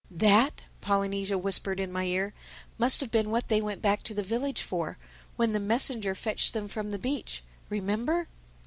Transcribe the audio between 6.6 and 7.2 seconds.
from the